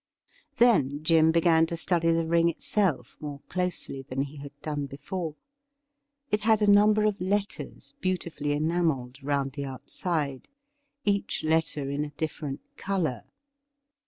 [0.57, 5.35] Then Jim began to study the ring itself more closely than he had done before.
[6.31, 10.47] It had a number of letters beautifully enamelled round the outside,
[11.05, 13.25] each letter in a different colour.